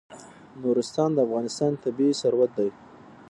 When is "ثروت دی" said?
2.21-2.69